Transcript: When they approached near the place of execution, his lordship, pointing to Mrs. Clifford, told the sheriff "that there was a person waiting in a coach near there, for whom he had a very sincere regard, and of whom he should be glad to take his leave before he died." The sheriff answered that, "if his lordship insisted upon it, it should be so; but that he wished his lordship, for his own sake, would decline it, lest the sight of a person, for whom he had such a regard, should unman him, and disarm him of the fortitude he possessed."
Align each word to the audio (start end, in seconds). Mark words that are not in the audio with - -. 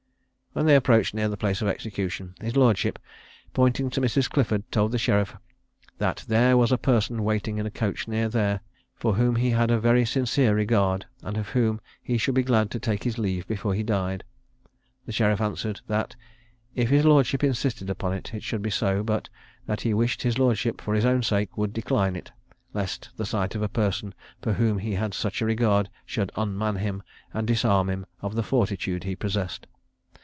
When 0.53 0.65
they 0.65 0.75
approached 0.75 1.13
near 1.13 1.29
the 1.29 1.37
place 1.37 1.61
of 1.61 1.69
execution, 1.69 2.35
his 2.41 2.57
lordship, 2.57 2.99
pointing 3.53 3.89
to 3.91 4.01
Mrs. 4.01 4.29
Clifford, 4.29 4.69
told 4.69 4.91
the 4.91 4.97
sheriff 4.97 5.33
"that 5.97 6.25
there 6.27 6.57
was 6.57 6.73
a 6.73 6.77
person 6.77 7.23
waiting 7.23 7.57
in 7.57 7.65
a 7.65 7.71
coach 7.71 8.05
near 8.05 8.27
there, 8.27 8.59
for 8.93 9.13
whom 9.13 9.37
he 9.37 9.51
had 9.51 9.71
a 9.71 9.79
very 9.79 10.03
sincere 10.05 10.53
regard, 10.53 11.05
and 11.23 11.37
of 11.37 11.47
whom 11.47 11.79
he 12.03 12.17
should 12.17 12.35
be 12.35 12.43
glad 12.43 12.69
to 12.71 12.81
take 12.81 13.05
his 13.05 13.17
leave 13.17 13.47
before 13.47 13.73
he 13.73 13.81
died." 13.81 14.25
The 15.05 15.13
sheriff 15.13 15.39
answered 15.39 15.79
that, 15.87 16.17
"if 16.75 16.89
his 16.89 17.05
lordship 17.05 17.45
insisted 17.45 17.89
upon 17.89 18.11
it, 18.11 18.33
it 18.33 18.43
should 18.43 18.61
be 18.61 18.69
so; 18.69 19.03
but 19.03 19.29
that 19.67 19.79
he 19.79 19.93
wished 19.93 20.23
his 20.23 20.37
lordship, 20.37 20.81
for 20.81 20.93
his 20.95 21.05
own 21.05 21.23
sake, 21.23 21.57
would 21.57 21.71
decline 21.71 22.17
it, 22.17 22.33
lest 22.73 23.07
the 23.15 23.25
sight 23.25 23.55
of 23.55 23.61
a 23.61 23.69
person, 23.69 24.13
for 24.41 24.51
whom 24.51 24.79
he 24.79 24.95
had 24.95 25.13
such 25.13 25.41
a 25.41 25.45
regard, 25.45 25.87
should 26.05 26.29
unman 26.35 26.75
him, 26.75 27.03
and 27.33 27.47
disarm 27.47 27.89
him 27.89 28.05
of 28.21 28.35
the 28.35 28.43
fortitude 28.43 29.05
he 29.05 29.15
possessed." 29.15 29.65